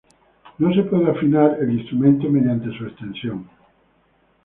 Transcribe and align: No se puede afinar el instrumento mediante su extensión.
No 0.57 0.73
se 0.73 0.81
puede 0.81 1.11
afinar 1.11 1.59
el 1.61 1.79
instrumento 1.79 2.27
mediante 2.27 2.75
su 2.75 2.85
extensión. 2.87 3.47